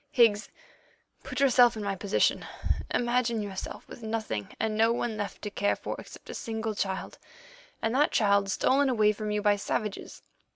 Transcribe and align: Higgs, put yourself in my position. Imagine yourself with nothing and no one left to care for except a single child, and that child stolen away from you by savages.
Higgs, 0.09 0.49
put 1.21 1.39
yourself 1.39 1.77
in 1.77 1.83
my 1.83 1.95
position. 1.95 2.43
Imagine 2.89 3.39
yourself 3.39 3.87
with 3.87 4.01
nothing 4.01 4.49
and 4.59 4.75
no 4.75 4.91
one 4.91 5.15
left 5.15 5.43
to 5.43 5.51
care 5.51 5.75
for 5.75 5.95
except 5.99 6.31
a 6.31 6.33
single 6.33 6.73
child, 6.73 7.19
and 7.83 7.93
that 7.93 8.09
child 8.09 8.49
stolen 8.49 8.89
away 8.89 9.11
from 9.11 9.29
you 9.29 9.43
by 9.43 9.57
savages. 9.57 10.23